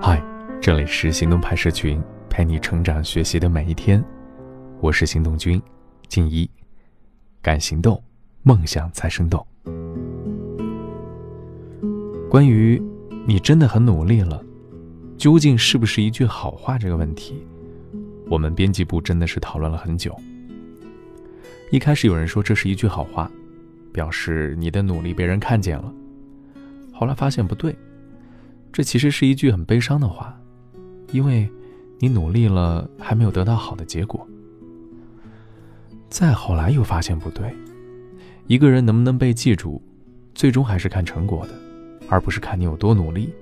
[0.00, 0.22] 嗨，
[0.60, 4.02] 这里是行动派社群，陪你成长学习的每一天。
[4.80, 5.60] 我是行动君
[6.08, 6.48] 静一，
[7.42, 8.02] 敢行动，
[8.42, 9.46] 梦想才生动。
[12.30, 12.82] 关于
[13.26, 14.42] 你真的很努力了，
[15.18, 17.46] 究竟是不是一句好话这个问题，
[18.30, 20.18] 我们编辑部真的是讨论了很久。
[21.70, 23.30] 一开始有人说这是一句好话，
[23.92, 25.92] 表示你的努力被人看见了。
[26.92, 27.76] 后来发现不对，
[28.72, 30.34] 这其实是一句很悲伤的话，
[31.12, 31.48] 因为
[31.98, 34.26] 你努力了还没有得到好的结果。
[36.08, 37.54] 再后来又发现不对，
[38.46, 39.80] 一个人能不能被记住，
[40.34, 41.54] 最终还是看成果的，
[42.08, 43.32] 而不是看你有多努力。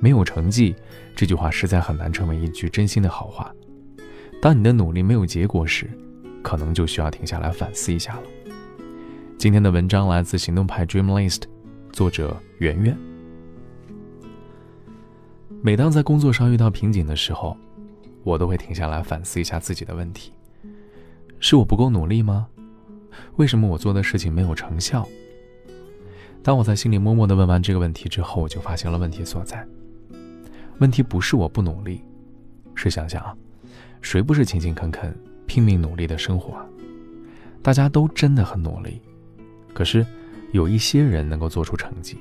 [0.00, 0.76] 没有成绩，
[1.16, 3.50] 这句话实在很难成为一句真心的好话。
[4.40, 5.90] 当你的努力没有结果时，
[6.42, 8.22] 可能就需要停下来反思一下了。
[9.38, 11.42] 今天的文章来自行动派 Dream List，
[11.90, 13.07] 作者圆圆。
[15.60, 17.56] 每当在工作上遇到瓶颈的时候，
[18.22, 20.32] 我都会停下来反思一下自己的问题：
[21.40, 22.46] 是我不够努力吗？
[23.36, 25.06] 为什么我做的事情没有成效？
[26.44, 29.66] 当我在心里默默地问完这个问题之后，我就发现了问题所在。
[30.78, 32.02] 问题不是我不努力，
[32.76, 33.36] 试想想啊，
[34.00, 35.14] 谁不是勤勤恳恳？
[35.46, 36.64] 拼命努力的生活啊，
[37.62, 39.00] 大家都真的很努力，
[39.74, 40.06] 可是
[40.52, 42.18] 有一些人能够做出成绩，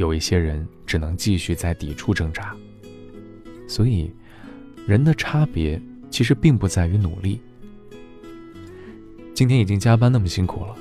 [0.00, 2.56] 有一些人只能继续在抵触挣扎。
[3.68, 4.10] 所以，
[4.86, 7.38] 人的差别其实并不在于努力。
[9.34, 10.74] 今天已经加班那么辛苦了，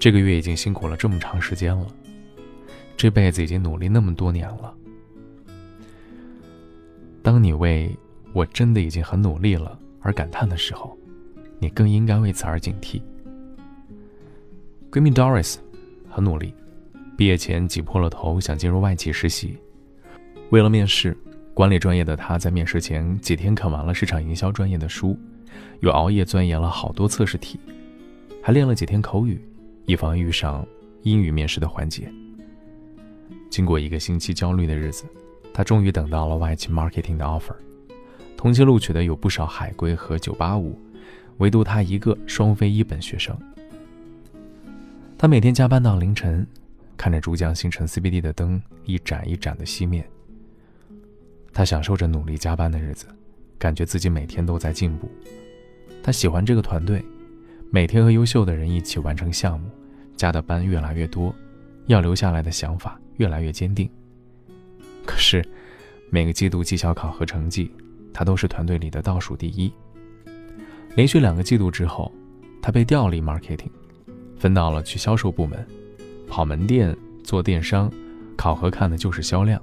[0.00, 1.86] 这个月已经辛苦了这么长时间了，
[2.96, 4.74] 这辈子已经努力那么多年了。
[7.22, 7.96] 当你为
[8.32, 9.78] 我真的已经很努力了。
[10.00, 10.96] 而感叹的时候，
[11.58, 13.02] 你更应该为此而警惕。
[14.90, 15.56] 闺蜜 Doris
[16.08, 16.54] 很努力，
[17.18, 19.58] 毕业前挤破了头想进入外企实习。
[20.50, 21.18] 为了面试，
[21.52, 25.18] 管理专业的他在面试前几天看完了市场营销专业的书，
[25.80, 27.58] 又熬夜钻研了好多测试题，
[28.40, 29.40] 还练了几天口语，
[29.84, 30.64] 以防遇上
[31.02, 32.08] 英语面试的环节。
[33.50, 35.04] 经过一个星期焦虑的日子，
[35.52, 37.56] 他终于等到了外企 marketing 的 offer。
[38.36, 40.72] 同期录取的有不少海归和985，
[41.38, 43.36] 唯独他一个双非一本学生。
[45.18, 46.46] 他每天加班到凌晨，
[46.98, 50.06] 看着珠江新城 CBD 的灯一盏一盏的熄灭。
[51.54, 53.06] 他享受着努力加班的日子，
[53.58, 55.08] 感觉自己每天都在进步。
[56.02, 57.02] 他喜欢这个团队，
[57.70, 59.70] 每天和优秀的人一起完成项目，
[60.16, 61.34] 加的班越来越多，
[61.86, 63.88] 要留下来的想法越来越坚定。
[65.06, 65.42] 可是，
[66.10, 67.70] 每个季度绩效考核成绩。
[68.10, 69.72] 他都是团队里的倒数第一。
[70.96, 72.10] 连续两个季度之后，
[72.60, 73.70] 他被调离 marketing，
[74.36, 75.64] 分到了去销售部门，
[76.28, 77.90] 跑门店做电商，
[78.36, 79.60] 考核看的就是销量。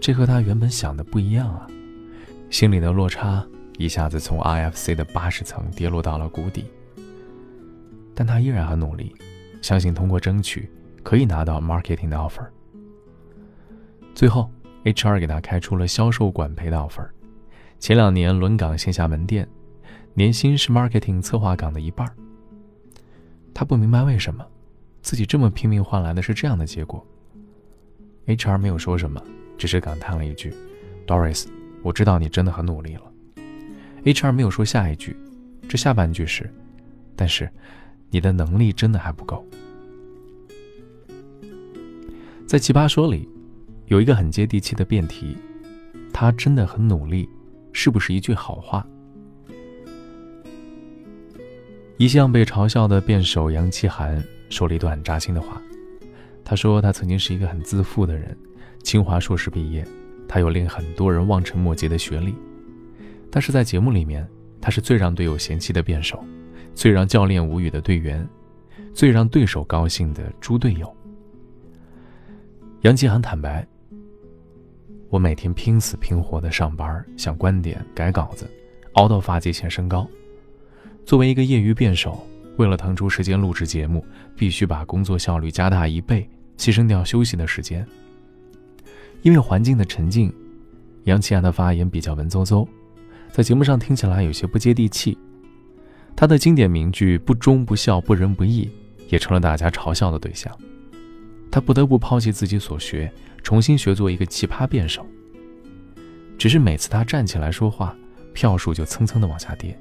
[0.00, 1.66] 这和他原本想的不一样啊！
[2.50, 3.46] 心里的落差
[3.78, 6.64] 一下子从 IFC 的八十层跌落到了谷底。
[8.14, 9.14] 但他依然很努力，
[9.60, 10.70] 相信通过争取
[11.02, 12.46] 可以拿到 marketing 的 offer。
[14.14, 14.50] 最后。
[14.84, 17.08] HR 给他开出了销售管培的 offer，
[17.78, 19.48] 前两年轮岗线下门店，
[20.12, 22.04] 年薪是 marketing 策划岗的一半。
[23.54, 24.44] 他不明白为什么
[25.02, 27.06] 自己这么拼命换来的是这样的结果。
[28.26, 29.22] HR 没有说什么，
[29.58, 30.54] 只是感叹了一句
[31.06, 31.46] ：“Doris，
[31.82, 33.02] 我知道你真的很努力了。
[34.04, 35.16] ”HR 没有说下一句，
[35.68, 36.48] 这下半句是
[37.14, 37.50] ：“但是
[38.10, 39.44] 你的能力真的还不够。”
[42.48, 43.28] 在奇葩说里。
[43.86, 45.36] 有一个很接地气的辩题，
[46.14, 47.28] 他真的很努力，
[47.74, 48.86] 是不是一句好话？
[51.98, 55.60] 一向被嘲笑的辩手杨奇涵说了一段很扎心的话。
[56.44, 58.36] 他说他曾经是一个很自负的人，
[58.82, 59.86] 清华硕士毕业，
[60.28, 62.34] 他有令很多人望尘莫及的学历，
[63.30, 64.28] 但是在节目里面，
[64.60, 66.22] 他是最让队友嫌弃的辩手，
[66.74, 68.28] 最让教练无语的队员，
[68.92, 70.94] 最让对手高兴的猪队友。
[72.82, 73.66] 杨吉涵坦白。
[75.08, 78.50] 我每天拼死拼活的上班，想观点、改稿子，
[78.94, 80.08] 熬到发际线升高。
[81.04, 82.26] 作为一个业余辩手，
[82.56, 84.04] 为了腾出时间录制节目，
[84.36, 87.86] 必须把工作效率加大一倍，牺牲掉休息的时间。
[89.22, 90.32] 因为环境的沉静，
[91.04, 92.66] 杨奇安的发言比较文绉绉，
[93.30, 95.16] 在节目上听起来有些不接地气。
[96.14, 98.70] 他的经典名句“不忠不孝不仁不义”
[99.08, 100.52] 也成了大家嘲笑的对象。
[101.50, 103.12] 他不得不抛弃自己所学。
[103.42, 105.04] 重新学做一个奇葩辩手。
[106.38, 107.92] 只是每次他站起来说话，
[108.32, 109.76] 票数就蹭蹭的往下跌。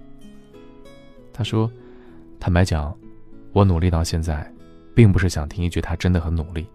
[1.32, 1.72] 他说
[2.42, 2.92] ：“坦白讲，
[3.54, 4.52] 我努力到现在，
[4.96, 6.66] 并不是想听一句他真的很努力，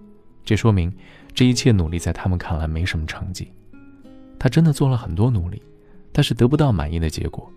[0.45, 0.95] 这说明
[1.35, 3.51] 这一切努力在他们看来没什么成绩。
[4.39, 5.61] 他真的做了很多努力，
[6.13, 7.51] 但是得不到满意的结果。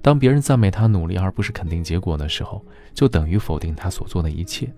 [0.00, 4.72] 当别人赞美他努力而不是肯定结果的时候，就等于否定他所做的一切。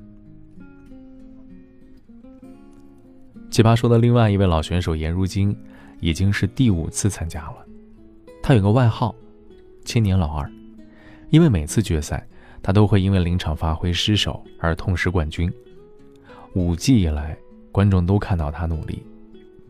[3.50, 5.54] 奇葩说的另外一位老选手颜如晶，
[6.00, 7.56] 已经是第五次参加了。
[8.42, 9.14] 他有个外号
[9.84, 10.50] “千年老二”，
[11.28, 12.26] 因为每次决赛，
[12.64, 15.52] 他都会因为临场发挥失手而痛失冠军。
[16.54, 17.36] 五季以来，
[17.70, 19.04] 观众都看到他努力，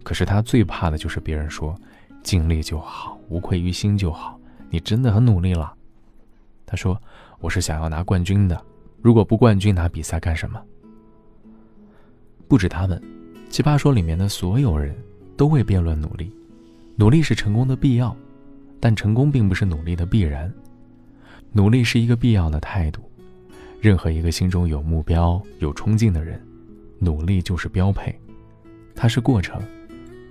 [0.04, 1.74] 可是他最怕的就是别人说
[2.22, 4.38] “尽力就好，无愧于心就好”。
[4.70, 5.74] 你真的很努力了，
[6.64, 6.96] 他说
[7.40, 8.62] ：“我是想要拿冠军的，
[9.02, 10.62] 如果不冠军拿比赛干什么？”
[12.46, 13.02] 不止他们，
[13.50, 14.96] 奇葩说里面的所有人
[15.36, 16.32] 都为辩论努力。
[16.94, 18.16] 努力是成功的必要，
[18.78, 20.52] 但成功并不是努力的必然。
[21.54, 23.00] 努力是一个必要的态度。
[23.80, 26.38] 任何一个心中有目标、有冲劲的人，
[26.98, 28.14] 努力就是标配。
[28.94, 29.62] 它是过程，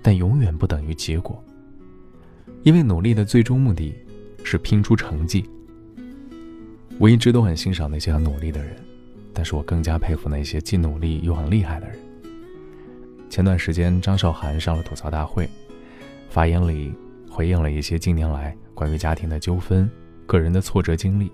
[0.00, 1.42] 但永远不等于结果。
[2.62, 3.92] 因为努力的最终目的。
[4.46, 5.48] 是拼出成绩。
[6.98, 8.76] 我一直都很欣赏那些很努力的人，
[9.32, 11.96] 但是我更加佩服那些既努力又很厉害的人。
[13.30, 15.48] 前段时间，张韶涵上了吐槽大会，
[16.28, 16.92] 发言里
[17.30, 19.90] 回应了一些近年来关于家庭的纠纷、
[20.26, 21.30] 个人的挫折经历。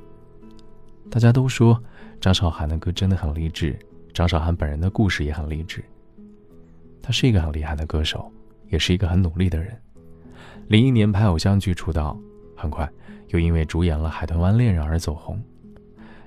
[1.10, 1.82] 大家都说
[2.20, 3.78] 张韶涵的歌真的很励志，
[4.12, 5.84] 张韶涵本人的故事也很励志。
[7.02, 8.30] 她是一个很厉害的歌手，
[8.68, 9.76] 也是一个很努力的人。
[10.68, 12.18] 零一年拍偶像剧出道。
[12.56, 12.86] 很快，
[13.28, 15.42] 又因为主演了《海豚湾恋人》而走红。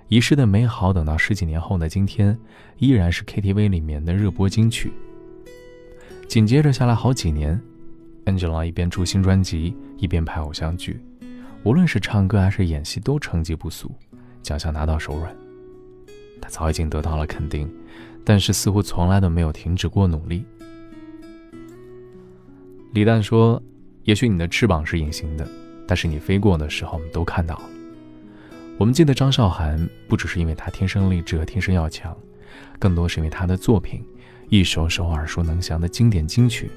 [0.07, 2.36] 遗失的美好，等到十几年后的今天，
[2.80, 4.92] 依然是 KTV 里面的热播金曲。
[6.27, 7.62] 紧接着下来好几年
[8.25, 11.00] ，Angela 一边出新专辑，一边拍偶像剧，
[11.63, 13.89] 无论是唱歌还是演戏，都成绩不俗，
[14.42, 15.33] 奖项拿到手软。
[16.42, 17.74] 他早已经得到了肯定，
[18.25, 20.45] 但是似乎从来都没有停止过努力。
[22.92, 23.62] 李诞说
[24.04, 25.48] ：“也许你的翅膀是隐形的。”
[25.88, 27.63] 但是你飞过的时候，我们都看到了。
[28.77, 32.15] 我们记得张韶涵，不只是因为她天生丽质和天生要强，
[32.80, 34.01] 更多是因为她的作品，
[34.50, 36.71] 一首首耳熟能详的经典金曲，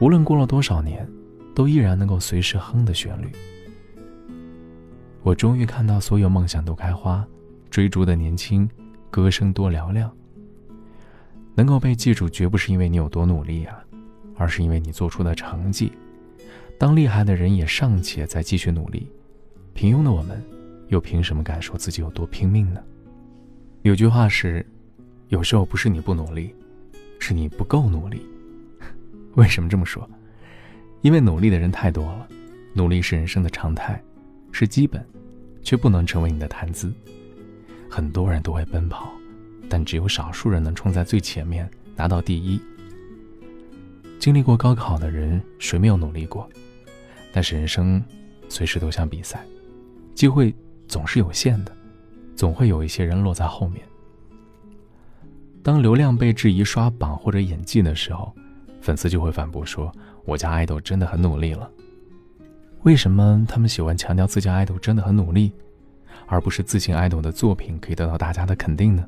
[0.00, 1.06] 无论过了多少年，
[1.54, 3.30] 都依然能够随时哼的旋律。
[5.22, 7.24] 我终于看到所有梦想都开花，
[7.70, 8.68] 追逐的年轻，
[9.08, 10.10] 歌声多嘹亮。
[11.54, 13.78] 能够被记住，绝不是因为你有多努力啊，
[14.36, 15.92] 而是因为你做出的成绩。
[16.76, 19.08] 当厉害的人也尚且在继续努力，
[19.74, 20.42] 平庸的我们，
[20.88, 22.80] 又凭什么敢说自己有多拼命呢？
[23.82, 24.66] 有句话是，
[25.28, 26.52] 有时候不是你不努力，
[27.20, 28.22] 是你不够努力。
[29.36, 30.08] 为什么这么说？
[31.02, 32.26] 因为努力的人太多了，
[32.72, 34.02] 努力是人生的常态，
[34.52, 35.04] 是基本，
[35.62, 36.92] 却不能成为你的谈资。
[37.90, 39.10] 很多人都会奔跑，
[39.68, 42.60] 但只有少数人能冲在最前面，拿到第一。
[44.18, 46.48] 经历过高考的人，谁没有努力过？
[47.32, 48.00] 但是人生，
[48.48, 49.44] 随时都像比赛，
[50.14, 50.54] 机会
[50.86, 51.76] 总是有限的，
[52.36, 53.82] 总会有一些人落在后面。
[55.62, 58.32] 当流量被质疑刷榜或者演技的时候，
[58.80, 59.92] 粉丝就会反驳说
[60.24, 61.70] ：“我家爱豆真的很努力了。”
[62.82, 65.52] 为什么他们喜欢强调自家爱豆真的很努力，
[66.26, 69.06] 而不是自信爱豆的作品可以得到大家的肯定呢？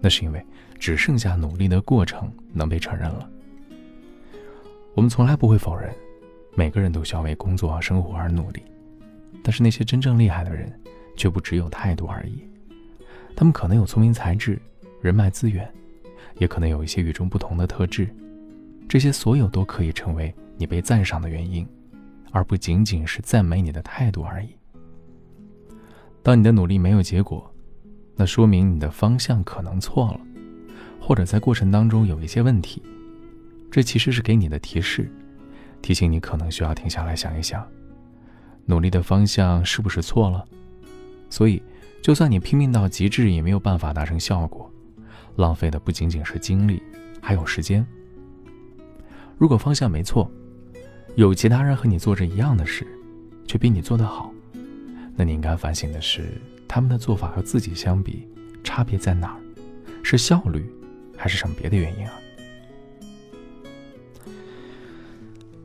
[0.00, 0.42] 那是因为
[0.78, 3.28] 只剩下努力的过程能被承认了。
[4.94, 5.90] 我们从来不会否认。
[6.56, 8.60] 每个人都需要为工作和生活而努力，
[9.42, 10.70] 但是那些真正厉害的人，
[11.16, 12.42] 却不只有态度而已。
[13.36, 14.60] 他们可能有聪明才智、
[15.00, 15.70] 人脉资源，
[16.38, 18.08] 也可能有一些与众不同的特质。
[18.88, 21.66] 这些所有都可以成为你被赞赏的原因，
[22.32, 24.48] 而不仅仅是赞美你的态度而已。
[26.22, 27.52] 当你的努力没有结果，
[28.16, 30.20] 那说明你的方向可能错了，
[31.00, 32.82] 或者在过程当中有一些问题。
[33.70, 35.10] 这其实是给你的提示。
[35.80, 37.66] 提醒你，可能需要停下来想一想，
[38.66, 40.44] 努力的方向是不是错了？
[41.30, 41.62] 所以，
[42.02, 44.70] 就算你拼命到极致，也没有办法达成效果，
[45.36, 46.82] 浪费的不仅仅是精力，
[47.22, 47.86] 还有时间。
[49.38, 50.30] 如果方向没错，
[51.16, 52.86] 有其他人和你做着一样的事，
[53.46, 54.32] 却比你做得好，
[55.16, 58.26] 那你应该反省的是，他们的做法和自己相比，
[58.64, 59.40] 差别在哪儿？
[60.02, 60.64] 是效率，
[61.16, 62.12] 还是什么别的原因啊？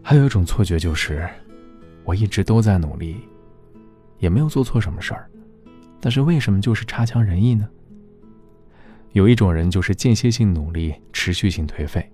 [0.01, 1.27] 还有一种错觉就是，
[2.03, 3.17] 我一直都在努力，
[4.19, 5.29] 也没有做错什么事儿，
[6.01, 7.69] 但是为什么就是差强人意呢？
[9.13, 12.11] 有一种人就是间歇性努力，持续性颓废，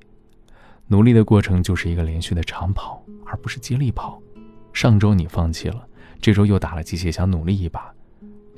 [0.87, 4.21] 努力的过程就是一个连续的长跑，而不是接力跑。
[4.73, 5.87] 上周你放弃了，
[6.19, 7.93] 这周又打了鸡血想努力一把，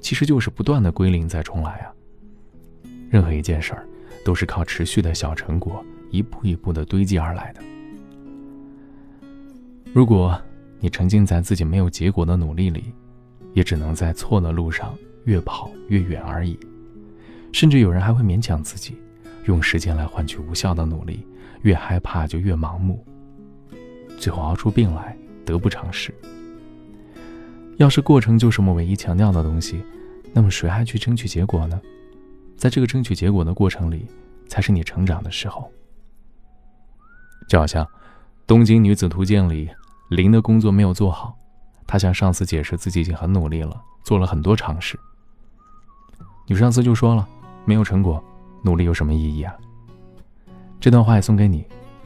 [0.02, 1.94] 其实就是不断的归零再重来啊。
[3.10, 3.86] 任何一件事儿，
[4.26, 7.62] 都是靠持续的小成果一步一步的堆积而来的。
[9.94, 10.40] 如果
[10.80, 12.92] 你沉浸在自己没有结果的努力里，
[13.54, 16.58] 也只能在错的路上越跑越远而已。
[17.52, 18.98] 甚至有人还会勉强自己，
[19.46, 21.26] 用时间来换取无效的努力，
[21.62, 23.06] 越害怕就越盲目，
[24.24, 26.16] 最后熬出病来，得不偿失。
[27.76, 29.84] 要是过程就是我们唯一强调的东西，
[30.32, 31.82] 那么谁还去争取结果呢？
[32.56, 34.08] 在这个争取结果的过程里，
[34.48, 35.70] 才是你成长的时候。
[37.50, 37.84] 就好像
[38.48, 39.70] 《东京女子图鉴》里，
[40.10, 41.38] 林的工作没有做好，
[41.86, 43.76] 她向上司解释自己已经很努力了，
[44.06, 44.98] 做了很多尝试。
[46.48, 47.28] 女上司就说了。
[47.66, 48.24] 没有成果，
[48.62, 49.54] 努力有什么意义啊？
[50.80, 51.66] 这段话也送给你，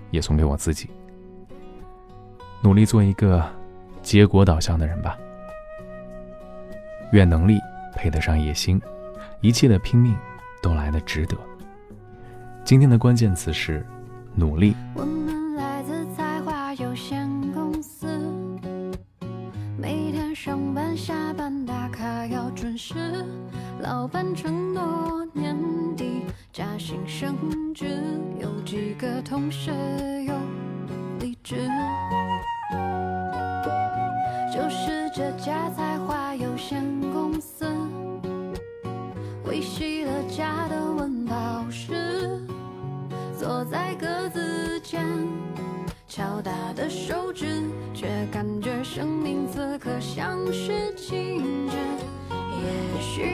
[0.10, 0.90] 也送给我自己。
[2.68, 3.42] 努力做一个
[4.04, 5.18] 结果导向的人吧。
[7.14, 7.58] 愿能力
[7.96, 8.82] 配得上野心，
[9.40, 10.14] 一切的拼命
[10.62, 11.38] 都来得值得。
[12.66, 13.86] 今天的关键词是
[14.36, 14.76] 努力。
[14.96, 18.06] 我们来自才华有限公司，
[19.78, 22.96] 每天上班下班打卡要准时，
[23.80, 25.56] 老板承诺年
[25.96, 26.24] 底。
[26.52, 27.34] 加薪升
[27.74, 27.86] 职，
[28.42, 29.72] 有几个同事
[30.26, 30.34] 有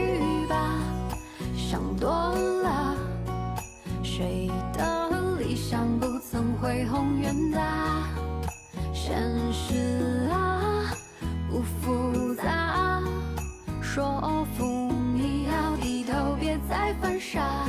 [0.04, 0.80] 去吧，
[1.56, 2.96] 想多了。
[4.04, 8.08] 谁的理想不曾恢宏远大？
[8.94, 9.18] 现
[9.52, 10.94] 实啊，
[11.50, 13.02] 不复杂，
[13.82, 17.66] 说服你要低头，别再犯傻。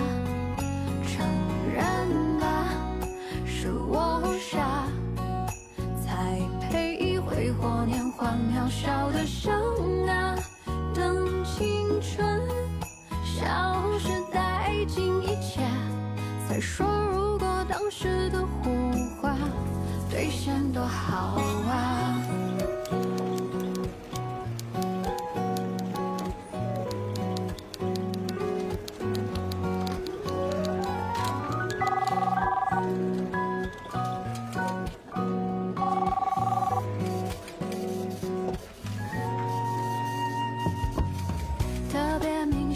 [1.06, 1.26] 承
[1.72, 2.46] 认吧，
[3.44, 4.86] 是我傻，
[6.04, 6.38] 才
[6.68, 9.52] 配挥霍年华，渺小的生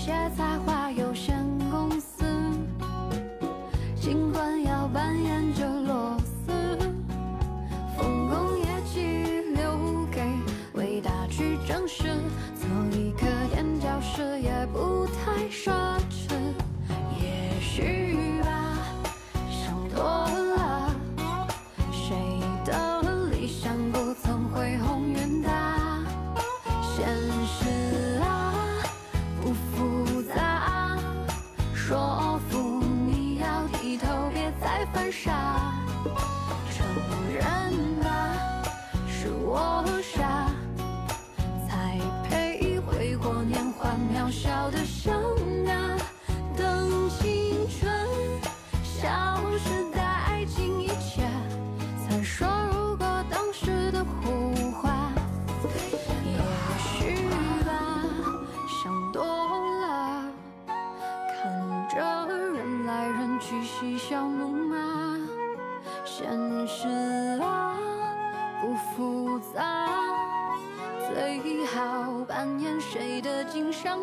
[0.08, 0.47] 别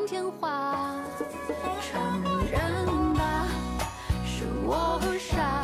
[0.06, 0.96] 天花？
[1.82, 2.22] 承
[2.52, 3.48] 认吧，
[4.24, 5.55] 是我傻。